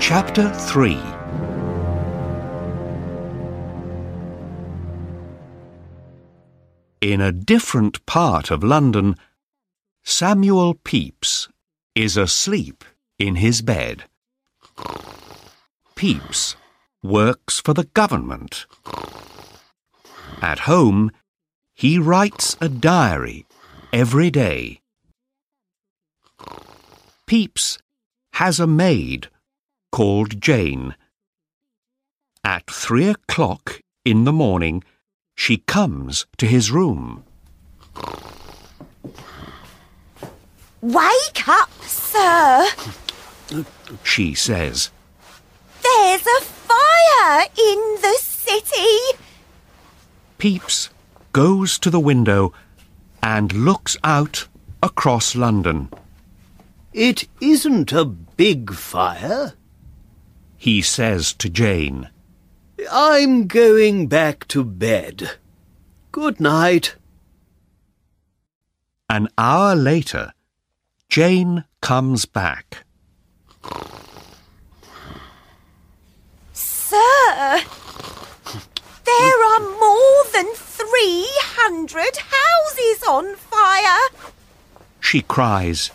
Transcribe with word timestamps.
Chapter 0.00 0.50
3 0.52 0.98
In 7.02 7.20
a 7.20 7.30
different 7.30 8.04
part 8.06 8.50
of 8.50 8.64
London, 8.64 9.14
Samuel 10.02 10.74
Pepys 10.74 11.48
is 11.94 12.16
asleep 12.16 12.82
in 13.18 13.36
his 13.36 13.60
bed. 13.60 14.04
Pepys 15.94 16.56
works 17.02 17.60
for 17.60 17.74
the 17.74 17.84
government. 17.84 18.64
At 20.40 20.60
home, 20.60 21.12
he 21.74 21.98
writes 21.98 22.56
a 22.60 22.70
diary 22.70 23.46
every 23.92 24.30
day. 24.30 24.80
Pepys 27.26 27.78
has 28.32 28.58
a 28.58 28.66
maid 28.66 29.28
called 29.90 30.40
Jane. 30.40 30.94
At 32.44 32.70
three 32.70 33.08
o'clock 33.08 33.80
in 34.04 34.24
the 34.24 34.32
morning, 34.32 34.82
she 35.34 35.58
comes 35.58 36.26
to 36.38 36.46
his 36.46 36.70
room. 36.70 37.24
Wake 40.80 41.48
up, 41.48 41.70
sir! 41.82 42.66
She 44.02 44.34
says, 44.34 44.90
There's 45.82 46.26
a 46.26 46.40
fire 46.40 47.42
in 47.58 47.96
the 48.00 48.16
city! 48.20 49.18
Pepys 50.38 50.88
goes 51.32 51.78
to 51.80 51.90
the 51.90 52.00
window 52.00 52.52
and 53.22 53.52
looks 53.52 53.96
out 54.02 54.48
across 54.82 55.36
London. 55.36 55.90
It 56.92 57.28
isn't 57.40 57.92
a 57.92 58.04
big 58.04 58.72
fire. 58.72 59.54
He 60.60 60.82
says 60.82 61.32
to 61.40 61.48
Jane, 61.48 62.10
I'm 62.92 63.46
going 63.46 64.08
back 64.08 64.46
to 64.48 64.62
bed. 64.62 65.38
Good 66.12 66.38
night. 66.38 66.96
An 69.08 69.28
hour 69.38 69.74
later, 69.74 70.34
Jane 71.08 71.64
comes 71.80 72.26
back. 72.26 72.84
Sir! 76.52 77.62
There 79.06 79.44
are 79.52 79.60
more 79.60 80.24
than 80.34 80.52
300 80.52 82.18
houses 82.18 83.02
on 83.08 83.34
fire! 83.36 84.10
She 85.00 85.22
cries. 85.22 85.90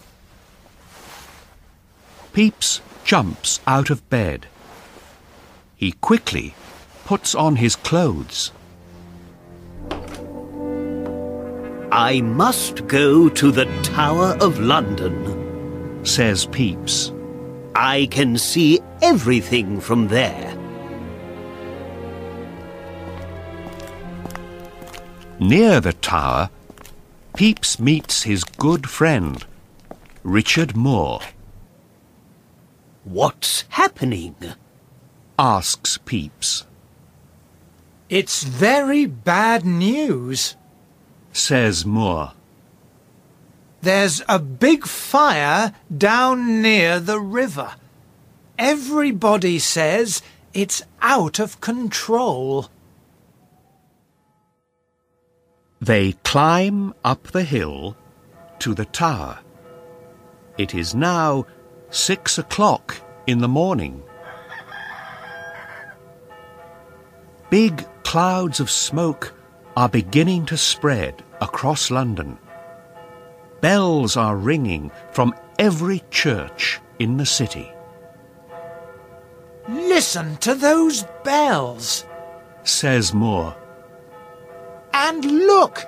Pepys 2.33 2.81
jumps 3.03 3.59
out 3.67 3.91
of 3.91 4.09
bed. 4.09 4.47
He 5.75 5.91
quickly 5.93 6.55
puts 7.05 7.35
on 7.35 7.57
his 7.57 7.75
clothes. 7.75 8.51
I 11.91 12.21
must 12.21 12.87
go 12.87 13.29
to 13.29 13.51
the 13.51 13.65
Tower 13.83 14.37
of 14.41 14.59
London, 14.59 16.05
says 16.05 16.45
Pepys. 16.45 17.11
I 17.75 18.07
can 18.11 18.37
see 18.37 18.79
everything 19.01 19.79
from 19.79 20.07
there. 20.07 20.57
Near 25.39 25.81
the 25.81 25.93
tower, 25.93 26.49
Pepys 27.33 27.79
meets 27.79 28.23
his 28.23 28.43
good 28.43 28.89
friend, 28.89 29.45
Richard 30.23 30.75
Moore. 30.75 31.19
What's 33.03 33.65
happening? 33.69 34.35
Asks 35.37 35.97
Pepys. 35.97 36.65
It's 38.09 38.43
very 38.43 39.05
bad 39.05 39.65
news. 39.65 40.55
Says 41.31 41.85
Moore. 41.85 42.33
There's 43.81 44.21
a 44.27 44.39
big 44.39 44.85
fire 44.85 45.73
down 45.95 46.61
near 46.61 46.99
the 46.99 47.19
river. 47.19 47.75
Everybody 48.57 49.59
says 49.59 50.21
it's 50.53 50.81
out 51.01 51.39
of 51.39 51.61
control. 51.61 52.69
They 55.81 56.13
climb 56.23 56.93
up 57.03 57.27
the 57.27 57.43
hill 57.43 57.97
to 58.59 58.73
the 58.73 58.85
tower. 58.85 59.39
It 60.57 60.73
is 60.73 60.95
now 60.95 61.45
six 61.89 62.37
o'clock 62.37 63.01
in 63.27 63.39
the 63.39 63.47
morning. 63.47 64.01
Big 67.55 67.87
clouds 68.03 68.59
of 68.59 68.69
smoke 68.69 69.33
are 69.77 69.87
beginning 69.87 70.45
to 70.45 70.57
spread 70.57 71.23
across 71.39 71.89
London. 71.89 72.37
Bells 73.61 74.17
are 74.17 74.35
ringing 74.35 74.91
from 75.13 75.33
every 75.57 76.03
church 76.11 76.81
in 76.99 77.15
the 77.15 77.25
city. 77.25 77.71
Listen 79.69 80.35
to 80.39 80.53
those 80.53 81.05
bells. 81.23 82.05
Says 82.65 83.13
Moore. 83.13 83.55
And 84.93 85.23
look! 85.23 85.87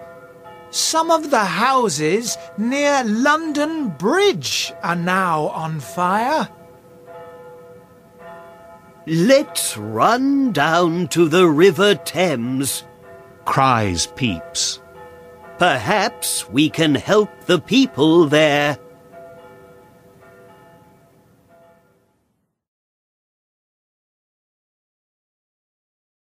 Some 0.69 1.11
of 1.11 1.31
the 1.31 1.43
houses 1.43 2.37
near 2.57 3.03
London 3.03 3.89
Bridge 3.89 4.71
are 4.83 4.95
now 4.95 5.47
on 5.47 5.81
fire. 5.81 6.47
Let's 9.09 9.77
run 9.77 10.51
down 10.51 11.07
to 11.09 11.29
the 11.29 11.47
River 11.47 11.95
Thames. 11.95 12.83
Cries 13.45 14.07
Pepys. 14.07 14.81
Perhaps 15.57 16.49
we 16.49 16.69
can 16.69 16.93
help 16.93 17.29
the 17.45 17.57
people 17.57 18.25
there. 18.25 18.77